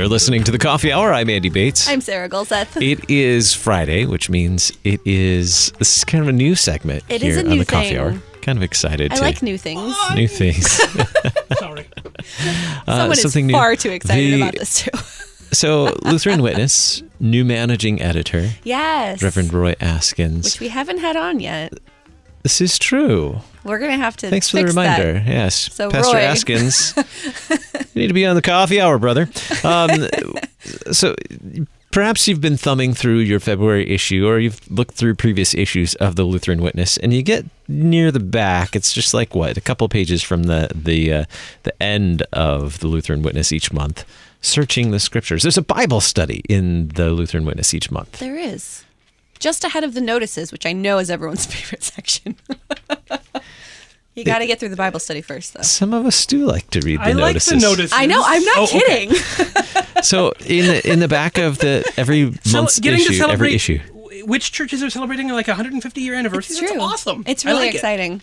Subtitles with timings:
[0.00, 1.12] You're listening to the Coffee Hour.
[1.12, 1.86] I'm Andy Bates.
[1.86, 2.80] I'm Sarah Gulseth.
[2.80, 5.72] It is Friday, which means it is.
[5.78, 7.88] This is kind of a new segment It here is a on new the Coffee
[7.90, 7.98] thing.
[7.98, 8.22] Hour.
[8.40, 9.94] Kind of excited I to like new things.
[10.14, 10.70] new things.
[11.58, 11.86] Sorry.
[12.86, 13.52] Uh, Someone something is new.
[13.52, 14.90] far too excited The- about this too.
[15.52, 19.20] So, Lutheran Witness, new managing editor, yes.
[19.20, 20.44] Reverend Roy Askins.
[20.44, 21.74] Which we haven't had on yet.
[22.42, 23.40] This is true.
[23.64, 24.30] We're gonna have to.
[24.30, 24.98] Thanks for the fix that.
[24.98, 25.30] reminder.
[25.30, 26.22] Yes, So, Pastor Roy.
[26.22, 26.94] Askins,
[27.94, 29.28] you need to be on the coffee hour, brother.
[29.64, 29.90] Um,
[30.92, 31.14] so
[31.90, 36.16] perhaps you've been thumbing through your February issue, or you've looked through previous issues of
[36.16, 38.74] the Lutheran Witness, and you get near the back.
[38.74, 41.24] It's just like what a couple pages from the the uh,
[41.64, 44.04] the end of the Lutheran Witness each month.
[44.42, 45.42] Searching the scriptures.
[45.42, 48.20] There's a Bible study in the Lutheran Witness each month.
[48.20, 48.84] There is.
[49.40, 52.36] Just ahead of the notices, which I know is everyone's favorite section.
[54.14, 55.62] you got to get through the Bible study first, though.
[55.62, 57.48] Some of us do like to read the I like notices.
[57.62, 57.92] the notices.
[57.94, 58.22] I know.
[58.24, 59.06] I'm not Oh, okay.
[59.06, 59.16] kidding.
[60.02, 63.48] So in the in the back of the every Cel- month's getting to issue, celebrate
[63.48, 63.78] every issue.
[63.88, 66.56] w- Which churches are celebrating like a 150 year anniversary?
[66.56, 67.22] It's That's awesome.
[67.26, 67.74] It's I really like it.
[67.74, 68.22] exciting.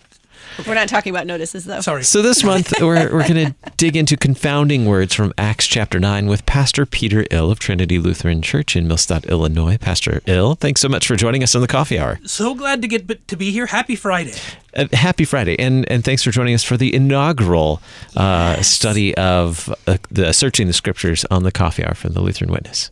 [0.66, 1.80] We're not talking about notices, though.
[1.80, 2.02] Sorry.
[2.04, 6.26] So this month we're we're going to dig into confounding words from Acts chapter 9
[6.26, 9.78] with Pastor Peter Ill of Trinity Lutheran Church in Millstadt, Illinois.
[9.78, 12.18] Pastor Ill, thanks so much for joining us on the Coffee Hour.
[12.24, 13.66] so glad to get to be here.
[13.66, 14.34] Happy Friday.
[14.74, 17.80] Uh, happy Friday and and thanks for joining us for the inaugural
[18.16, 22.50] uh, study of uh, the searching the scriptures on the Coffee Hour from the Lutheran
[22.52, 22.90] Witness.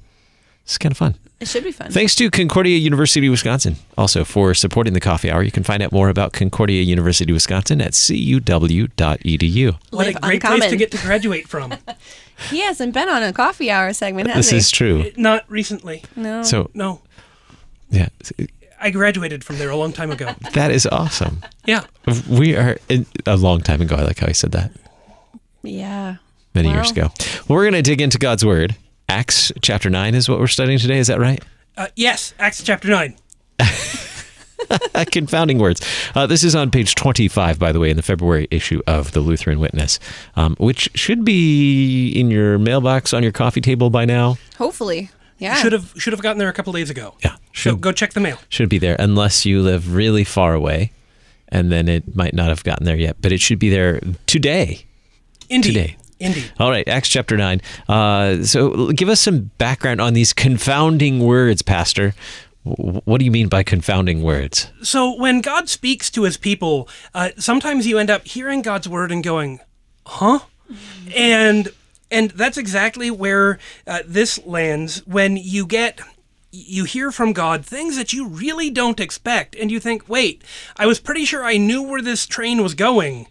[0.67, 1.15] It's kind of fun.
[1.39, 1.91] It should be fun.
[1.91, 5.43] Thanks to Concordia University, Wisconsin, also for supporting the Coffee Hour.
[5.43, 9.77] You can find out more about Concordia University, Wisconsin at cuw.edu.
[9.91, 11.75] What Live a great place to get to graduate from.
[12.51, 14.57] He hasn't been on a coffee hour segment, has This he?
[14.59, 15.01] is true.
[15.05, 16.03] Uh, not recently.
[16.17, 16.43] no.
[16.43, 17.01] So, No.
[17.89, 18.09] yeah,
[18.79, 20.35] I graduated from there a long time ago.
[20.53, 21.43] that is awesome.
[21.65, 21.85] Yeah.
[22.29, 22.77] We are
[23.25, 23.97] a long time ago.
[23.97, 24.71] I like how I said that
[25.63, 26.17] yeah.
[26.55, 26.75] many Wow.
[26.75, 27.11] years ago.
[27.49, 28.77] Well, we're going to dig into God's Word.
[29.09, 30.99] Acts chapter 9 is what we're studying today.
[30.99, 31.43] Is that right?
[31.77, 32.35] Uh, yes.
[32.39, 33.17] Acts chapter 9.
[35.13, 35.81] Confounding words.
[36.15, 39.21] Uh, this is on page 25, by the way, in the February issue of the
[39.21, 40.01] Lutheran Witness,
[40.35, 44.37] um, which should be in your mailbox on your coffee table by now.
[44.59, 45.11] Hopefully.
[45.39, 45.55] Yeah.
[45.57, 47.15] Should have should have gotten there a couple days ago.
[47.23, 48.39] Yeah, So go check the mail.
[48.49, 50.93] should be there unless you live really far away,
[51.49, 53.17] and then it might not have gotten there yet.
[53.21, 54.87] But it should be there today.
[55.51, 55.73] Indeed.
[55.75, 55.97] Today.
[56.19, 56.53] Indeed.
[56.59, 57.61] All right, Acts chapter 9.
[57.89, 62.15] Uh, so give us some background on these confounding words, Pastor.
[62.65, 64.71] What do you mean by confounding words?
[64.83, 69.13] So when God speaks to his people, uh, sometimes you end up hearing God's word
[69.13, 69.61] and going,
[70.05, 70.41] "Huh?"
[71.15, 71.69] And
[72.11, 76.01] and that's exactly where uh, this lands when you get
[76.51, 80.43] you hear from God things that you really don't expect and you think, "Wait,
[80.77, 83.29] I was pretty sure I knew where this train was going."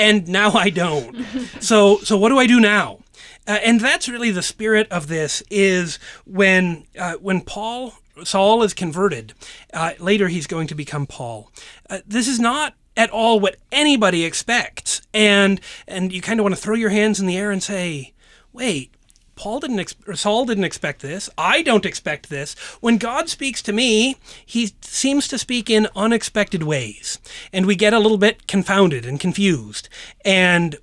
[0.00, 1.14] And now I don't.
[1.60, 3.00] so so what do I do now?
[3.46, 7.94] Uh, and that's really the spirit of this is when uh, when Paul
[8.24, 9.34] Saul is converted.
[9.72, 11.50] Uh, later, he's going to become Paul.
[11.88, 16.54] Uh, this is not at all what anybody expects, and and you kind of want
[16.54, 18.14] to throw your hands in the air and say,
[18.52, 18.94] "Wait."
[19.40, 21.30] Paul didn't, ex- Saul didn't expect this.
[21.38, 22.52] I don't expect this.
[22.82, 27.18] When God speaks to me, he seems to speak in unexpected ways,
[27.50, 29.88] and we get a little bit confounded and confused.
[30.26, 30.76] And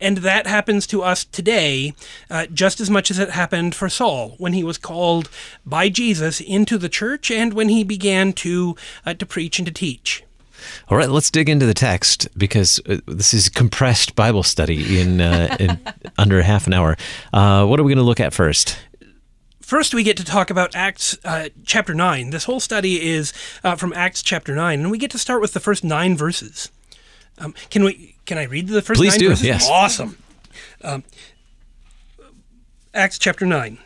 [0.00, 1.92] and that happens to us today
[2.30, 5.28] uh, just as much as it happened for Saul when he was called
[5.66, 8.74] by Jesus into the church and when he began to
[9.04, 10.24] uh, to preach and to teach.
[10.88, 15.20] All right, let's dig into the text because uh, this is compressed Bible study in,
[15.20, 15.78] uh, in
[16.18, 16.96] under half an hour.
[17.32, 18.78] Uh, what are we going to look at first?
[19.60, 22.30] First, we get to talk about Acts uh, chapter 9.
[22.30, 23.32] This whole study is
[23.64, 26.70] uh, from Acts chapter 9, and we get to start with the first nine verses.
[27.38, 28.14] Um, can we?
[28.26, 29.46] Can I read the first Please nine do, verses?
[29.46, 29.68] yes.
[29.68, 30.18] Awesome.
[30.82, 31.02] Um,
[32.92, 33.78] Acts chapter 9.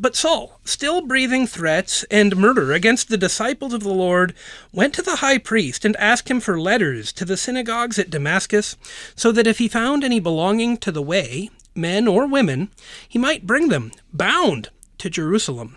[0.00, 4.32] But Saul, still breathing threats and murder against the disciples of the Lord,
[4.72, 8.76] went to the high priest and asked him for letters to the synagogues at Damascus,
[9.16, 12.70] so that if he found any belonging to the way, men or women,
[13.08, 14.68] he might bring them, bound,
[14.98, 15.76] to Jerusalem.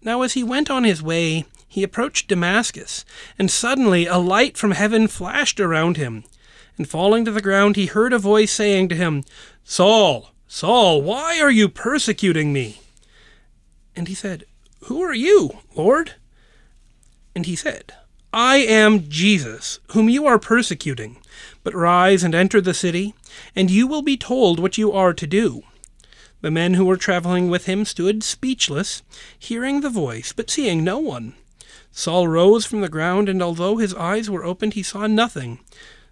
[0.00, 3.04] Now, as he went on his way, he approached Damascus,
[3.36, 6.22] and suddenly a light from heaven flashed around him.
[6.78, 9.24] And falling to the ground, he heard a voice saying to him,
[9.64, 12.78] Saul, Saul, why are you persecuting me?
[13.96, 14.44] And he said,
[14.84, 16.14] Who are you, Lord?
[17.34, 17.92] And he said,
[18.32, 21.18] I am Jesus, whom you are persecuting.
[21.62, 23.14] But rise and enter the city,
[23.54, 25.62] and you will be told what you are to do.
[26.40, 29.02] The men who were traveling with him stood speechless,
[29.38, 31.34] hearing the voice, but seeing no one.
[31.90, 35.60] Saul rose from the ground, and although his eyes were opened, he saw nothing.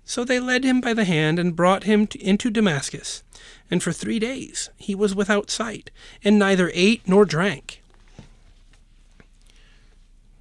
[0.04, 3.22] So they led him by the hand and brought him to, into Damascus.
[3.72, 5.90] And for three days he was without sight,
[6.22, 7.82] and neither ate nor drank.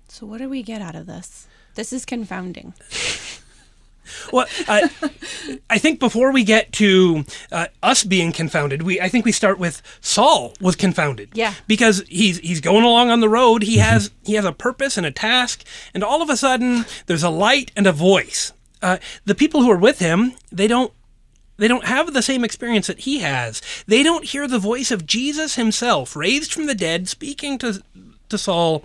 [0.09, 1.47] So what do we get out of this?
[1.75, 2.73] This is confounding.
[4.33, 4.89] Well, uh,
[5.69, 9.57] I think before we get to uh, us being confounded, we I think we start
[9.57, 11.29] with Saul was confounded.
[11.33, 11.53] Yeah.
[11.65, 13.63] Because he's he's going along on the road.
[13.63, 15.63] He has he has a purpose and a task,
[15.93, 18.51] and all of a sudden there's a light and a voice.
[18.81, 20.91] Uh, the people who are with him, they don't
[21.61, 23.61] they don't have the same experience that he has.
[23.85, 27.83] They don't hear the voice of Jesus himself, raised from the dead, speaking to
[28.29, 28.83] to Saul,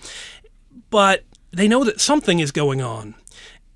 [0.90, 3.14] but they know that something is going on.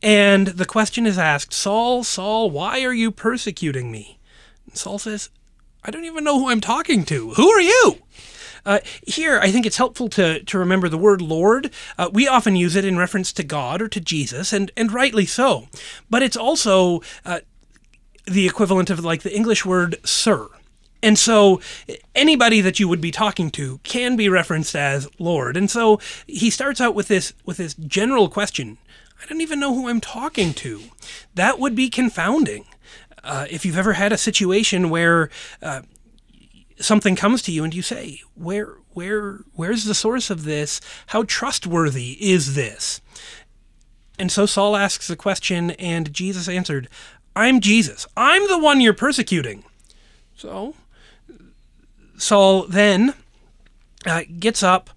[0.02, 4.19] And the question is asked, Saul, Saul, why are you persecuting me?
[4.67, 5.31] And Saul says,
[5.82, 7.31] I don't even know who I'm talking to.
[7.31, 8.03] Who are you?
[8.67, 11.70] Uh, here, I think it's helpful to, to remember the word Lord.
[11.96, 15.25] Uh, we often use it in reference to God or to Jesus, and, and rightly
[15.25, 15.69] so.
[16.11, 17.41] But it's also uh,
[18.31, 20.49] the equivalent of like the English word sir.
[21.03, 21.61] And so
[22.15, 25.56] anybody that you would be talking to can be referenced as Lord.
[25.56, 28.79] And so he starts out with this with this general question.
[29.23, 30.82] I don't even know who I'm talking to.
[31.35, 32.67] That would be confounding.
[33.23, 35.29] Uh, if you've ever had a situation where
[35.61, 35.82] uh,
[36.79, 40.81] something comes to you and you say, "Where, where, where's the source of this?
[41.09, 43.00] How trustworthy is this?"
[44.19, 46.88] And so Saul asks the question, and Jesus answered,
[47.35, 48.06] "I'm Jesus.
[48.17, 49.65] I'm the one you're persecuting."
[50.37, 50.75] So
[52.17, 53.15] Saul then
[54.06, 54.91] uh, gets up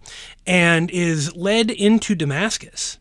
[0.46, 2.98] and is led into Damascus.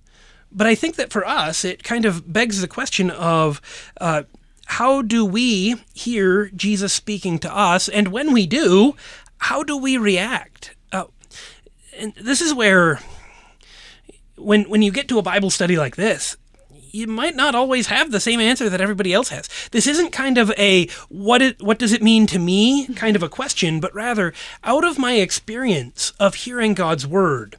[0.51, 3.61] But I think that for us, it kind of begs the question of
[4.01, 4.25] uh,
[4.67, 7.89] how do we hear Jesus speaking to us?
[7.89, 8.95] And when we do,
[9.39, 10.75] how do we react?
[10.93, 11.05] Uh,
[11.99, 13.01] and this is where,
[14.37, 16.37] when, when you get to a Bible study like this,
[16.93, 19.49] you might not always have the same answer that everybody else has.
[19.71, 23.23] This isn't kind of a what it, what does it mean to me kind of
[23.23, 27.57] a question, but rather out of my experience of hearing God's word,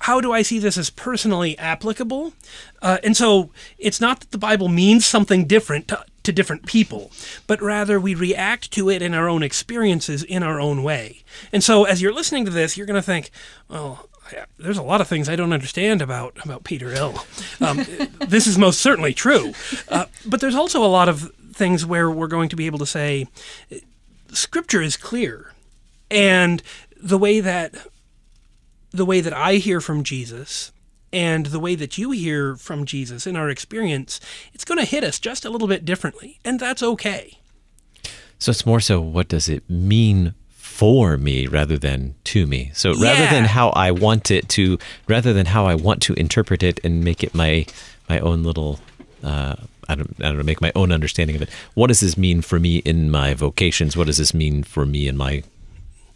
[0.00, 2.32] how do I see this as personally applicable?
[2.80, 7.12] Uh, and so it's not that the Bible means something different to, to different people,
[7.46, 11.22] but rather we react to it in our own experiences in our own way.
[11.52, 13.30] And so as you're listening to this, you're going to think,
[13.68, 14.08] well,
[14.58, 17.24] there's a lot of things I don't understand about about Peter Ill.
[17.60, 17.84] Um,
[18.26, 19.52] this is most certainly true,
[19.88, 22.86] uh, but there's also a lot of things where we're going to be able to
[22.86, 23.26] say,
[24.32, 25.52] Scripture is clear,
[26.10, 26.62] and
[26.96, 27.74] the way that
[28.90, 30.72] the way that I hear from Jesus
[31.12, 34.20] and the way that you hear from Jesus in our experience,
[34.54, 37.38] it's going to hit us just a little bit differently, and that's okay.
[38.38, 40.34] So it's more so what does it mean
[40.72, 42.70] for me rather than to me.
[42.74, 46.62] So rather than how I want it to, rather than how I want to interpret
[46.62, 47.66] it and make it my
[48.08, 48.80] my own little,
[49.22, 49.56] uh,
[49.88, 51.50] I don't I don't know, make my own understanding of it.
[51.74, 53.96] What does this mean for me in my vocations?
[53.96, 55.42] What does this mean for me in my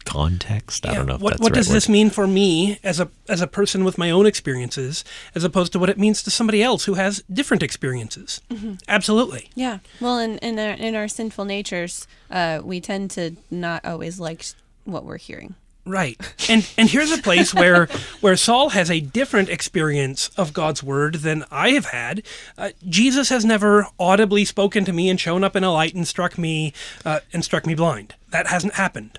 [0.07, 0.85] context?
[0.85, 1.15] I Yeah, don't know.
[1.15, 1.75] If what that's what the right does word.
[1.75, 5.03] this mean for me as a as a person with my own experiences,
[5.35, 8.41] as opposed to what it means to somebody else who has different experiences?
[8.49, 8.73] Mm-hmm.
[8.87, 9.49] Absolutely.
[9.55, 9.79] Yeah.
[10.01, 14.45] Well, in in our, in our sinful natures, uh, we tend to not always like
[14.85, 15.55] what we're hearing.
[15.85, 16.19] Right.
[16.49, 17.85] And and here's a place where
[18.19, 22.23] where Saul has a different experience of God's word than I have had.
[22.57, 26.05] Uh, Jesus has never audibly spoken to me and shown up in a light and
[26.05, 26.73] struck me
[27.05, 28.15] uh, and struck me blind.
[28.31, 29.17] That hasn't happened.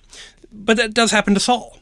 [0.52, 1.78] But that does happen to Saul.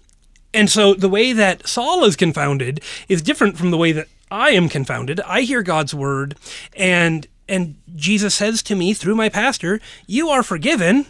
[0.52, 4.50] And so the way that Saul is confounded is different from the way that I
[4.50, 5.20] am confounded.
[5.20, 6.36] I hear God's word
[6.74, 11.06] and and Jesus says to me through my pastor, "You are forgiven."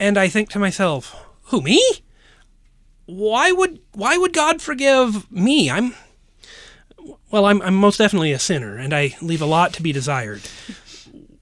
[0.00, 1.80] And I think to myself, "Who me?"
[3.10, 5.70] why would why would God forgive me?
[5.70, 5.94] I'm
[7.30, 10.42] well, I'm I'm most definitely a sinner, and I leave a lot to be desired.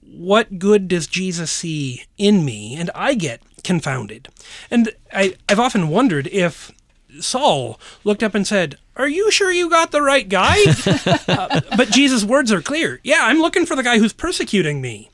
[0.01, 2.75] What good does Jesus see in me?
[2.75, 4.29] And I get confounded.
[4.69, 6.71] And I, I've often wondered if
[7.19, 10.57] Saul looked up and said, Are you sure you got the right guy?
[11.29, 12.99] Uh, but Jesus' words are clear.
[13.03, 15.11] Yeah, I'm looking for the guy who's persecuting me.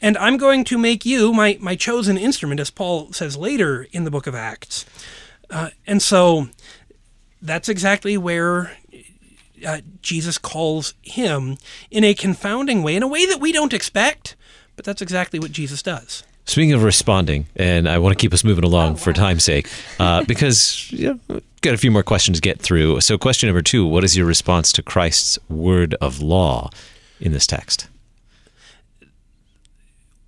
[0.00, 4.04] And I'm going to make you my, my chosen instrument, as Paul says later in
[4.04, 4.84] the book of Acts.
[5.48, 6.48] Uh, and so
[7.40, 8.76] that's exactly where
[9.66, 11.56] uh, Jesus calls him
[11.90, 14.36] in a confounding way, in a way that we don't expect,
[14.76, 16.24] but that's exactly what Jesus does.
[16.46, 20.24] Speaking of responding, and I want to keep us moving along for time's sake, uh,
[20.28, 23.00] because yeah, we've got a few more questions to get through.
[23.00, 26.70] So, question number two What is your response to Christ's word of law
[27.18, 27.88] in this text?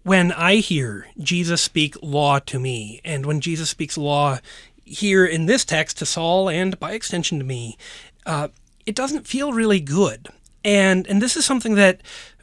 [0.05, 4.39] When I hear Jesus speak law to me, and when Jesus speaks law
[4.85, 7.77] here in this text to Saul and by extension to me,
[8.25, 8.49] uh,
[8.87, 10.29] it doesn't feel really good.
[10.65, 12.01] And and this is something that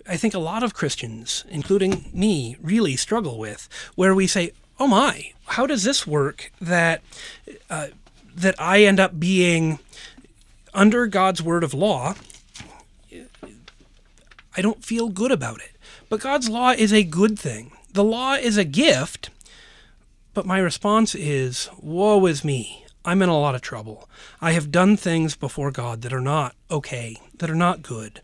[0.08, 4.88] I think a lot of Christians, including me, really struggle with, where we say, "Oh
[4.88, 7.02] my, how does this work that
[7.70, 7.88] uh,
[8.36, 9.80] that I end up being
[10.74, 12.16] under God's word of law?
[14.56, 15.72] I don't feel good about it."
[16.10, 17.72] But God's law is a good thing.
[17.92, 19.30] The law is a gift.
[20.34, 22.84] But my response is, "Woe is me!
[23.06, 24.10] I'm in a lot of trouble.
[24.42, 28.22] I have done things before God that are not okay, that are not good.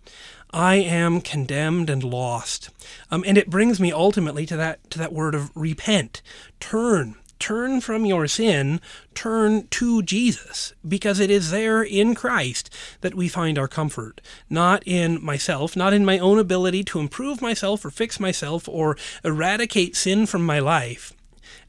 [0.52, 2.70] I am condemned and lost.
[3.12, 6.22] Um, and it brings me ultimately to that to that word of repent.
[6.60, 7.16] Turn.
[7.40, 8.82] Turn from your sin,
[9.16, 14.84] turn to Jesus, because it is there in Christ that we find our comfort, not
[14.86, 19.96] in myself, not in my own ability to improve myself or fix myself or eradicate
[19.96, 21.14] sin from my life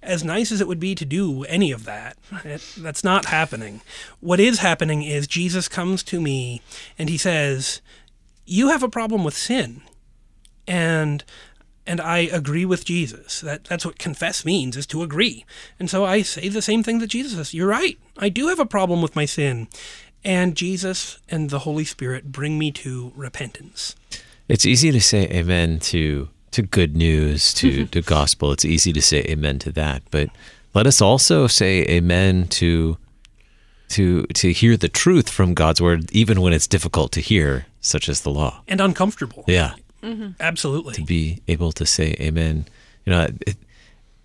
[0.03, 3.81] as nice as it would be to do any of that, it, that's not happening.
[4.21, 6.63] What is happening is Jesus comes to me
[6.99, 7.81] and he says,
[8.51, 9.83] "You have a problem with sin,"
[10.67, 11.25] and
[11.87, 13.41] and I agree with Jesus.
[13.41, 15.45] That that's what confess means is to agree.
[15.79, 17.55] And so I say the same thing that Jesus says.
[17.55, 17.99] You're right.
[18.17, 19.69] I do have a problem with my sin.
[20.23, 23.97] And Jesus and the Holy Spirit bring me to repentance.
[24.49, 28.53] It's easy to say amen to to good news, to to gospel.
[28.53, 30.29] It's easy to say amen to that, but
[30.75, 32.99] let us also say amen to
[33.91, 38.09] to to hear the truth from God's word even when it's difficult to hear, such
[38.09, 38.63] as the law.
[38.69, 39.45] And uncomfortable.
[39.47, 39.75] Yeah.
[40.03, 40.31] Mm-hmm.
[40.41, 40.95] Absolutely.
[40.95, 42.65] to be able to say amen
[43.05, 43.57] you know it,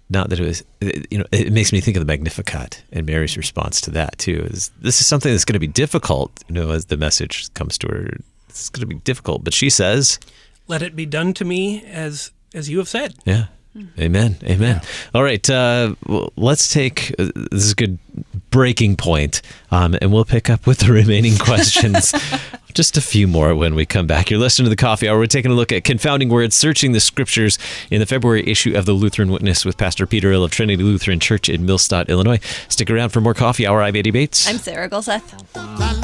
[0.10, 3.06] not that it was it, you know it makes me think of the magnificat and
[3.06, 6.56] mary's response to that too is this is something that's going to be difficult you
[6.56, 8.08] know as the message comes to her
[8.48, 10.18] it's going to be difficult but she says
[10.70, 13.16] Let it be done to me as as you have said.
[13.26, 13.48] yeah
[14.00, 14.38] amen.
[14.44, 14.82] Amen.
[15.14, 15.96] All right uh,
[16.36, 18.00] let's take uh, this is a good
[18.50, 19.42] breaking point
[19.72, 22.14] um, and we'll pick up with the remaining questions.
[22.74, 24.30] Just a few more when we come back.
[24.30, 25.18] You're listening to the coffee hour.
[25.18, 27.58] We're taking a look at confounding words searching the scriptures
[27.90, 31.20] in the february issue of the lutheran witness with pastor peter ill of trinity lutheran
[31.20, 32.40] church in millstadt illinois.
[32.68, 33.82] Stick around for more coffee hour.
[33.82, 34.48] I'm andy bates.
[34.48, 36.04] I'm Sarah Gulseth.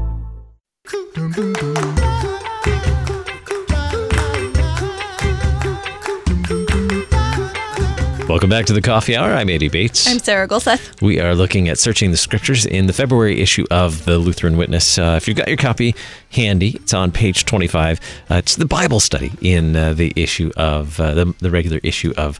[8.27, 11.01] welcome back to the coffee hour i'm andy bates I'm Sarah Gulseth.
[11.01, 14.97] We are looking at searching the scriptures in the February issue of the Lutheran Witness.
[14.97, 15.95] Uh, if you've got your copy
[16.31, 17.99] handy, it's on page 25.
[18.29, 22.13] Uh, it's the Bible study in uh, the issue of uh, the, the regular issue
[22.17, 22.39] of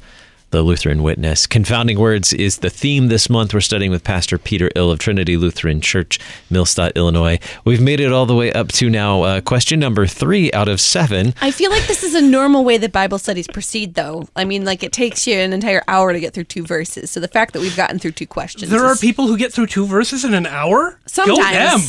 [0.52, 1.48] the Lutheran Witness.
[1.48, 3.54] Confounding words is the theme this month.
[3.54, 6.20] We're studying with Pastor Peter Ill of Trinity Lutheran Church,
[6.52, 7.40] Millstadt, Illinois.
[7.66, 10.80] We've made it all the way up to now uh, question number three out of
[10.80, 11.34] seven.
[11.42, 14.28] I feel like this is a normal way that Bible studies proceed, though.
[14.36, 17.10] I mean, like it takes you an entire hour to get through two verses.
[17.10, 18.70] So the fact that we've gotten through two questions.
[18.72, 21.00] There are people who get through two verses in an hour?
[21.16, 21.80] Go them.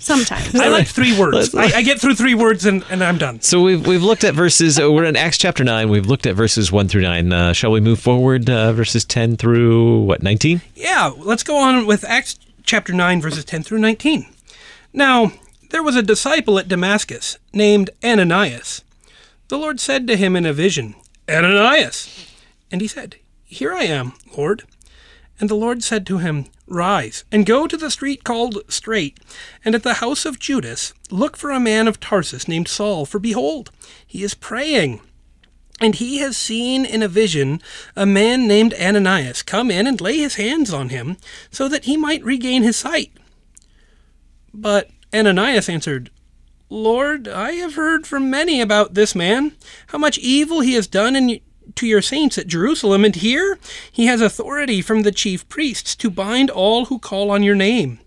[0.00, 0.54] Sometimes.
[0.54, 1.54] I like three words.
[1.54, 3.40] I, I get through three words and, and I'm done.
[3.42, 4.80] So we've we've looked at verses.
[4.80, 5.88] Uh, we're in Acts chapter nine.
[5.88, 7.32] We've looked at verses one through nine.
[7.32, 8.50] Uh, shall we move forward?
[8.50, 10.62] Uh, verses ten through what nineteen?
[10.74, 12.38] Yeah, let's go on with Acts
[12.70, 14.26] chapter 9, verses 10 through 19.
[14.92, 15.32] Now,
[15.70, 18.84] there was a disciple at Damascus named Ananias.
[19.48, 20.94] The Lord said to him in a vision,
[21.28, 22.28] Ananias!
[22.70, 24.62] And he said, Here I am, Lord.
[25.40, 29.18] And the Lord said to him, Rise, and go to the street called Straight,
[29.64, 33.18] and at the house of Judas look for a man of Tarsus named Saul, for
[33.18, 33.70] behold,
[34.06, 35.00] he is praying.
[35.80, 37.60] And he has seen in a vision
[37.96, 41.16] a man named Ananias come in and lay his hands on him,
[41.50, 43.10] so that he might regain his sight.
[44.54, 46.10] But Ananias answered,
[46.68, 49.56] Lord, I have heard from many about this man,
[49.88, 51.40] how much evil he has done in,
[51.76, 53.58] to your saints at Jerusalem, and here
[53.90, 58.00] he has authority from the chief priests to bind all who call on your name.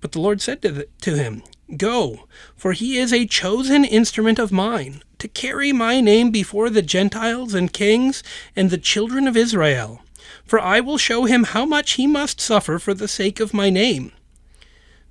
[0.00, 1.42] But the Lord said to, the, to him,
[1.76, 6.82] Go, for he is a chosen instrument of mine, to carry my name before the
[6.82, 8.22] Gentiles and kings
[8.54, 10.00] and the children of Israel.
[10.46, 13.68] for I will show him how much he must suffer for the sake of my
[13.68, 14.12] name.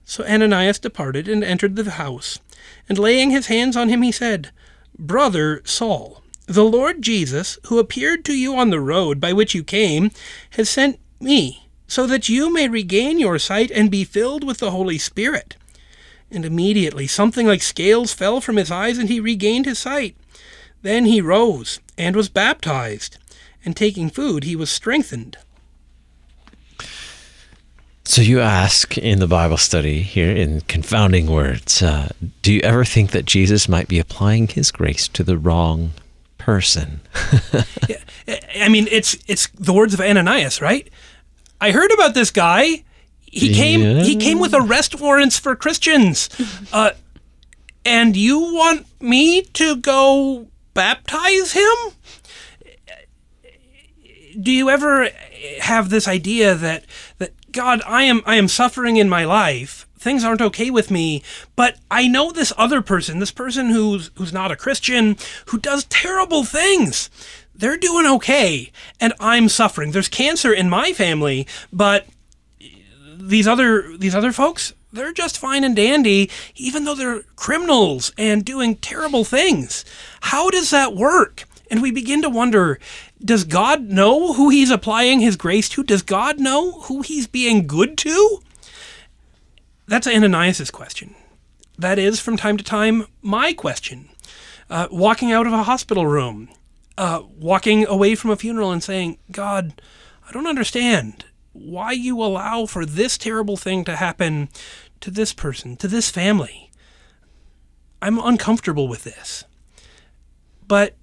[0.06, 2.40] So Ananias departed and entered the house,
[2.88, 4.52] and laying his hands on him, he said,
[4.98, 9.64] Brother Saul, the Lord Jesus, who appeared to you on the road by which you
[9.64, 10.12] came,
[10.52, 14.72] has sent me, so that you may regain your sight and be filled with the
[14.72, 15.56] Holy Spirit.
[16.32, 20.16] And immediately something like scales fell from his eyes, and he regained his sight.
[20.82, 23.18] Then he rose and was baptized,
[23.64, 25.38] and taking food, he was strengthened.
[28.04, 32.10] So you ask in the Bible study here in confounding words, uh,
[32.44, 35.92] do you ever think that Jesus might be applying his grace to the wrong
[36.46, 37.02] person?
[38.56, 40.90] I mean, it's it's the words of Ananias, right?
[41.60, 42.84] I heard about this guy.
[43.22, 43.82] He came.
[43.82, 44.04] Yeah.
[44.04, 46.30] He came with arrest warrants for Christians,
[46.74, 46.92] uh,
[47.84, 51.76] and you want me to go baptize him?
[54.40, 55.10] Do you ever
[55.62, 56.86] have this idea that
[57.18, 59.85] that God, I am I am suffering in my life.
[60.06, 61.24] Things aren't okay with me,
[61.56, 65.86] but I know this other person, this person who's who's not a Christian, who does
[65.86, 67.10] terrible things.
[67.56, 69.94] They're doing okay, and I'm suffering.
[69.94, 72.06] There's cancer in my family, but
[73.18, 78.46] these other these other folks they're just fine and dandy even though they're criminals and
[78.46, 79.84] doing terrible things
[80.22, 82.78] how does that work and we begin to wonder
[83.24, 87.66] does god know who he's applying his grace to does god know who he's being
[87.66, 88.42] good to
[89.88, 91.16] that's ananias's question
[91.78, 94.10] that is from time to time my question
[94.70, 96.50] uh, walking out of a hospital room
[96.98, 99.82] uh, walking away from a funeral and saying god
[100.28, 101.26] i don't understand
[101.56, 104.50] why you allow for this terrible thing to happen
[105.00, 106.70] to this person, to this family.
[108.02, 109.46] I'm uncomfortable with this.
[110.68, 110.96] But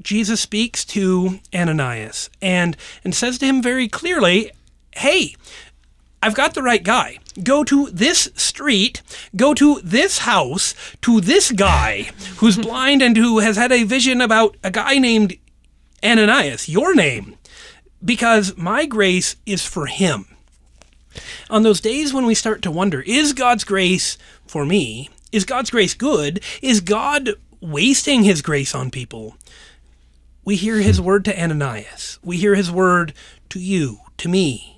[0.00, 4.50] Jesus speaks to Ananias and, and says to him very clearly,
[4.92, 5.36] Hey,
[6.22, 7.18] I've got the right guy.
[7.42, 9.02] Go to this street,
[9.34, 14.20] go to this house, to this guy who's blind and who has had a vision
[14.20, 15.36] about a guy named
[16.04, 17.36] Ananias, your name
[18.04, 20.26] because my grace is for him.
[21.50, 25.10] On those days when we start to wonder, is God's grace for me?
[25.30, 26.42] Is God's grace good?
[26.60, 27.30] Is God
[27.60, 29.36] wasting his grace on people?
[30.44, 31.04] We hear his hmm.
[31.04, 32.18] word to Ananias.
[32.22, 33.12] We hear his word
[33.50, 34.71] to you, to me,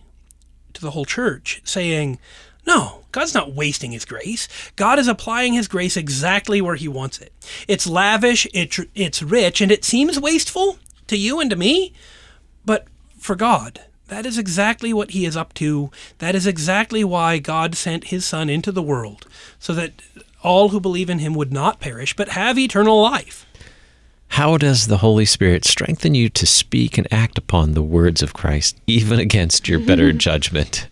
[0.74, 2.18] to the whole church, saying,
[2.66, 4.48] no, God's not wasting his grace.
[4.76, 7.32] God is applying his grace exactly where he wants it.
[7.68, 11.92] It's lavish, it, it's rich, and it seems wasteful to you and to me,
[12.64, 12.86] but
[13.18, 13.82] for God.
[14.08, 15.90] That is exactly what he is up to.
[16.18, 19.26] That is exactly why God sent his Son into the world,
[19.58, 19.92] so that
[20.42, 23.46] all who believe in him would not perish, but have eternal life.
[24.34, 28.32] How does the Holy Spirit strengthen you to speak and act upon the words of
[28.32, 30.88] Christ, even against your better judgment?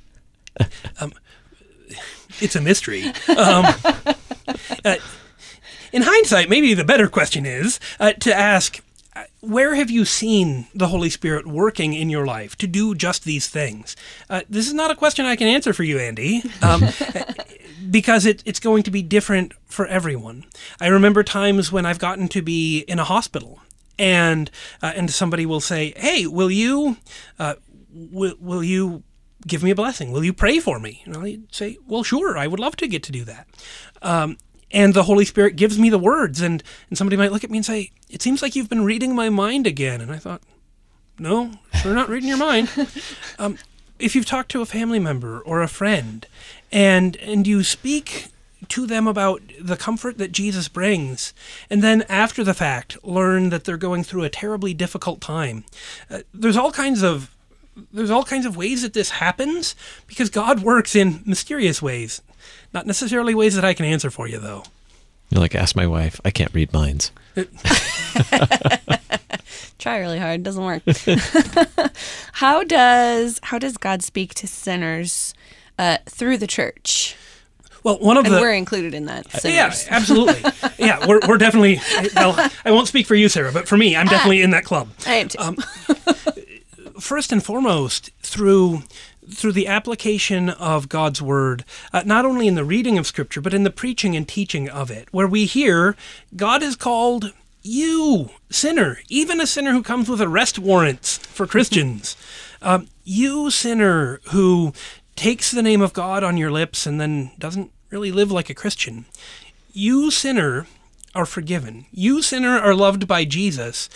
[2.41, 3.03] It's a mystery.
[3.37, 3.65] Um,
[4.85, 4.95] uh,
[5.93, 8.81] in hindsight, maybe the better question is uh, to ask
[9.17, 13.25] uh, where have you seen the Holy Spirit working in your life to do just
[13.25, 13.97] these things?
[14.31, 16.85] Uh, this is not a question I can answer for you, Andy, um,
[17.93, 20.47] because it, it's going to be different for everyone.
[20.81, 23.61] I remember times when I've gotten to be in a hospital,
[23.99, 24.51] and
[24.83, 26.97] uh, and somebody will say, "Hey, will you,
[27.39, 27.55] uh,
[27.93, 29.05] will, will you
[29.47, 30.11] give me a blessing?
[30.11, 33.03] Will you pray for me?" And I'll say, "Well, sure, I would love to get
[33.05, 33.47] to do that."
[34.01, 34.39] Um,
[34.71, 37.59] and the Holy Spirit gives me the words, and and somebody might look at me
[37.59, 40.43] and say, "It seems like you've been reading my mind again." And I thought,
[41.19, 42.71] "No, sure not reading your mind."
[43.39, 43.59] um,
[43.99, 46.27] if you've talked to a family member or a friend,
[46.73, 48.29] and and you speak
[48.69, 51.35] to them about the comfort that Jesus brings,
[51.69, 55.65] and then after the fact learn that they're going through a terribly difficult time,
[56.11, 57.35] uh, there's all kinds of
[57.93, 59.75] there's all kinds of ways that this happens
[60.07, 62.23] because God works in mysterious ways.
[62.73, 64.65] Not necessarily ways that I can answer for you, though.
[65.31, 66.21] You're like, ask my wife.
[66.25, 67.11] I can't read minds.
[69.79, 70.83] Try really hard, it doesn't work.
[72.33, 75.35] how does how does God speak to sinners
[75.79, 77.17] uh, through the church?
[77.85, 79.27] Well, one of And the we're included in that.
[79.45, 79.87] yeah, Sinners.
[79.91, 80.51] absolutely.
[80.79, 81.81] yeah, we're, we're definitely.
[82.15, 84.91] Well, I won't speak for you, Sarah, but for me, I'm definitely in that club.
[85.07, 85.39] I am too.
[85.41, 85.57] Um,
[87.01, 88.83] first and foremost, through
[89.31, 93.55] through the application of God's word, uh, not only in the reading of Scripture, but
[93.55, 95.97] in the preaching and teaching of it, where we hear
[96.37, 97.33] God has called
[97.63, 102.17] you, sinner, even a sinner who comes with arrest warrants for Christians,
[102.63, 104.73] um, you, sinner, who
[105.17, 108.55] takes the name of God on your lips and then doesn't really live like a
[108.55, 109.05] Christian,
[109.73, 110.67] you, sinner,
[111.15, 111.87] are forgiven.
[111.93, 113.89] You, sinner, are loved by Jesus.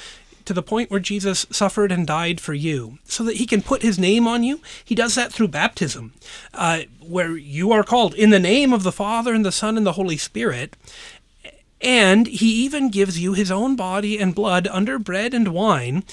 [0.47, 3.83] to the point where Jesus suffered and died for you, so that he can put
[3.83, 4.61] his name on you.
[4.85, 6.15] He does that through baptism,
[6.55, 9.85] uh, where you are called in the name of the Father and the Son and
[9.85, 10.77] the Holy Spirit.
[11.83, 16.05] And he even gives you his own body and blood under bread and wine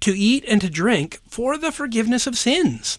[0.00, 2.98] to eat and to drink for the forgiveness of sins.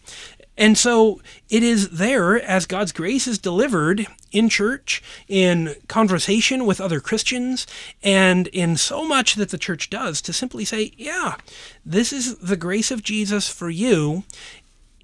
[0.57, 6.79] And so it is there as God's grace is delivered in church, in conversation with
[6.79, 7.65] other Christians,
[8.03, 11.37] and in so much that the church does to simply say, yeah,
[11.85, 14.23] this is the grace of Jesus for you.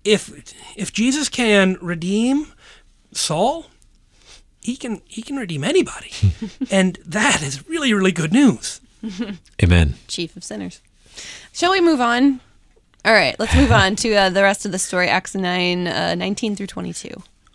[0.03, 2.53] If if Jesus can redeem
[3.12, 3.67] Saul,
[4.62, 6.12] he can he can redeem anybody.
[6.71, 8.81] and that is really really good news.
[9.63, 9.95] Amen.
[10.07, 10.81] Chief of sinners.
[11.51, 12.39] Shall we move on?
[13.05, 16.15] All right, let's move on to uh, the rest of the story, Acts 9, uh,
[16.15, 17.09] 19 through 22.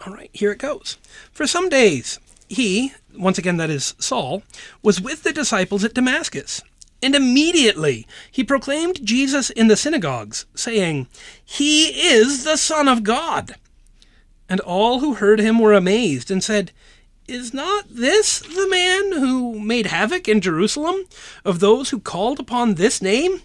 [0.07, 0.97] All right, here it goes.
[1.33, 4.43] For some days, he, once again, that is Saul,
[4.83, 6.63] was with the disciples at Damascus.
[7.03, 11.09] And immediately he proclaimed Jesus in the synagogues, saying,
[11.45, 13.57] He is the Son of God.
[14.49, 16.73] And all who heard him were amazed and said,
[17.29, 21.05] Is not this the man who made havoc in Jerusalem
[21.45, 23.43] of those who called upon this name?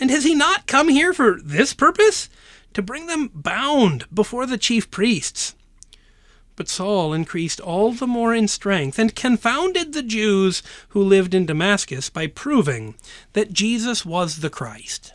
[0.00, 2.28] And has he not come here for this purpose?
[2.72, 5.54] To bring them bound before the chief priests.
[6.56, 11.46] But Saul increased all the more in strength and confounded the Jews who lived in
[11.46, 12.94] Damascus by proving
[13.32, 15.12] that Jesus was the Christ.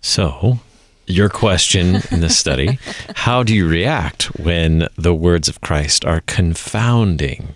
[0.00, 0.60] So,
[1.06, 2.78] your question in this study
[3.16, 7.54] how do you react when the words of Christ are confounding?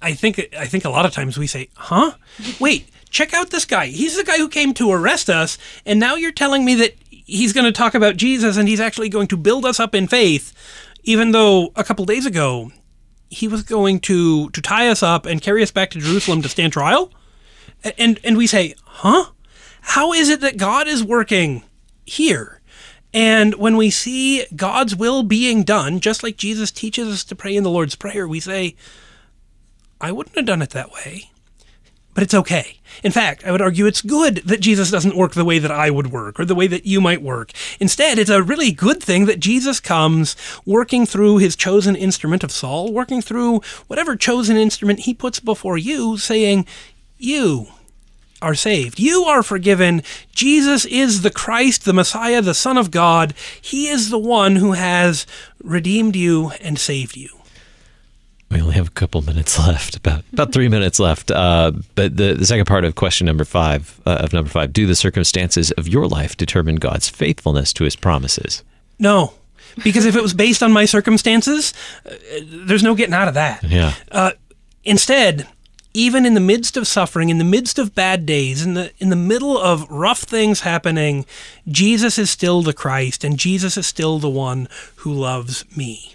[0.00, 2.12] I think I think a lot of times we say, "Huh?
[2.60, 3.86] Wait, check out this guy.
[3.86, 7.52] He's the guy who came to arrest us, and now you're telling me that he's
[7.52, 10.52] going to talk about Jesus and he's actually going to build us up in faith,
[11.02, 12.70] even though a couple days ago
[13.28, 16.48] he was going to to tie us up and carry us back to Jerusalem to
[16.48, 17.12] stand trial?"
[17.96, 19.26] And and we say, "Huh?
[19.80, 21.64] How is it that God is working
[22.06, 22.60] here?"
[23.14, 27.56] And when we see God's will being done, just like Jesus teaches us to pray
[27.56, 28.76] in the Lord's Prayer, we say,
[30.00, 31.30] I wouldn't have done it that way.
[32.14, 32.80] But it's okay.
[33.04, 35.88] In fact, I would argue it's good that Jesus doesn't work the way that I
[35.88, 37.52] would work or the way that you might work.
[37.78, 40.34] Instead, it's a really good thing that Jesus comes
[40.66, 45.78] working through his chosen instrument of Saul, working through whatever chosen instrument he puts before
[45.78, 46.66] you, saying,
[47.18, 47.68] You
[48.42, 48.98] are saved.
[48.98, 50.02] You are forgiven.
[50.32, 53.32] Jesus is the Christ, the Messiah, the Son of God.
[53.60, 55.24] He is the one who has
[55.62, 57.37] redeemed you and saved you.
[58.50, 61.30] We only have a couple minutes left, about about three minutes left.
[61.30, 64.86] Uh, but the, the second part of question number five uh, of number five: Do
[64.86, 68.64] the circumstances of your life determine God's faithfulness to His promises?
[68.98, 69.34] No,
[69.84, 71.74] because if it was based on my circumstances,
[72.06, 73.62] uh, there's no getting out of that.
[73.62, 73.94] Yeah.
[74.10, 74.32] Uh,
[74.84, 75.46] instead,
[75.94, 79.08] even in the midst of suffering, in the midst of bad days, in the in
[79.08, 81.26] the middle of rough things happening,
[81.66, 86.14] Jesus is still the Christ, and Jesus is still the one who loves me.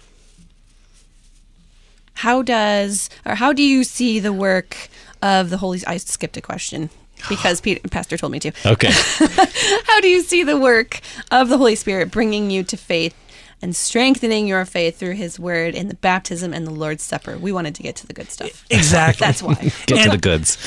[2.14, 4.88] How does, or how do you see the work
[5.22, 6.90] of the Holy I skipped a question
[7.28, 8.52] because Peter, Pastor told me to.
[8.66, 8.90] Okay.
[9.86, 11.00] How do you see the work
[11.30, 13.14] of the Holy Spirit bringing you to faith
[13.62, 17.38] and strengthening your faith through His Word in the baptism and the Lord's Supper?
[17.38, 18.66] We wanted to get to the good stuff.
[18.68, 19.24] Exactly.
[19.26, 19.54] That's why.
[19.54, 20.58] Get to And- the goods.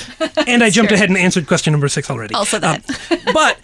[0.48, 0.96] and I jumped Sure.
[0.96, 2.34] ahead and answered question number six already.
[2.34, 2.90] Also that.
[3.12, 3.58] Um, but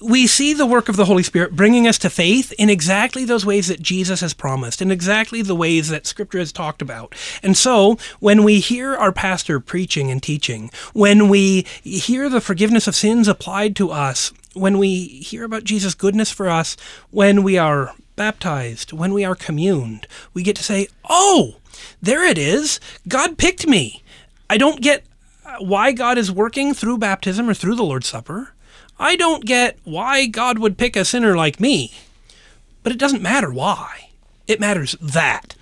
[0.00, 3.44] we see the work of the Holy Spirit bringing us to faith in exactly those
[3.44, 7.14] ways that Jesus has promised, in exactly the ways that Scripture has talked about.
[7.42, 12.86] And so, when we hear our pastor preaching and teaching, when we hear the forgiveness
[12.86, 16.76] of sins applied to us, when we hear about Jesus' goodness for us,
[17.10, 21.56] when we are baptized, when we are communed, we get to say, Oh,
[22.00, 22.80] there it is.
[23.06, 24.02] God picked me.
[24.48, 25.04] I don't get
[25.44, 28.52] uh, why God is working through baptism or through the Lord's Supper.
[29.00, 31.92] I don't get why God would pick a sinner like me.
[32.82, 34.10] But it doesn't matter why.
[34.46, 35.56] It matters that.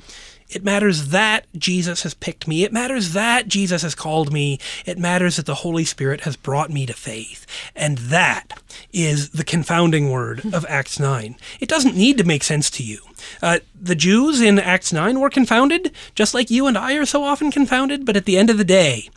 [0.51, 2.64] It matters that Jesus has picked me.
[2.64, 4.59] It matters that Jesus has called me.
[4.87, 7.46] It matters that the Holy Spirit has brought me to faith.
[7.77, 8.61] And that
[8.92, 11.37] is the confounding word of Acts 9.
[11.61, 13.01] It doesn't need to make sense to you.
[13.42, 17.22] Uh, the Jews in Acts 9 were confounded, just like you and I are so
[17.22, 19.11] often confounded, but at the end of the day,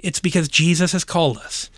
[0.00, 1.70] it's because Jesus has called us.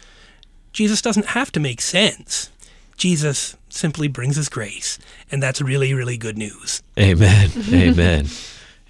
[0.77, 2.51] Jesus doesn't have to make sense.
[2.99, 4.99] Jesus simply brings his grace,
[5.31, 6.83] and that's really, really good news.
[6.99, 7.51] Amen.
[7.73, 8.27] Amen.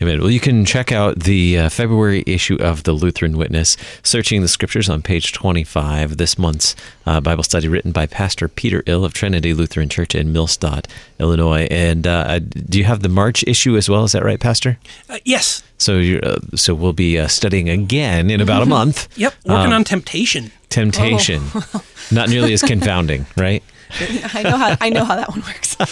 [0.03, 0.21] Amen.
[0.21, 4.49] Well, you can check out the uh, February issue of the Lutheran Witness, Searching the
[4.49, 6.19] Scriptures, on page 25.
[6.19, 10.35] This month's uh, Bible study written by Pastor Peter Ill of Trinity Lutheran Church in
[10.35, 10.85] Millstadt,
[11.19, 11.67] Illinois.
[11.71, 14.05] And uh, do you have the March issue as well?
[14.05, 14.79] Is that right, Pastor?
[15.09, 15.63] Uh, yes.
[15.79, 19.09] So, you uh, so we'll be uh, studying again in about a month.
[19.17, 19.33] Yep.
[19.47, 20.53] Working on temptation.
[20.69, 21.43] Temptation,
[22.11, 23.63] not nearly as confounding, right?
[24.35, 25.75] I know how I know how that one works.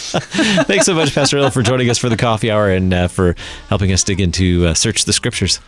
[0.65, 3.35] Thanks so much, Pastor Ill, for joining us for the coffee hour and uh, for
[3.69, 5.59] helping us dig into uh, search the scriptures.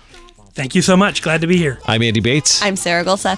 [0.53, 1.21] Thank you so much.
[1.21, 1.79] Glad to be here.
[1.85, 2.61] I'm Andy Bates.
[2.63, 3.37] I'm Sarah Gulseth.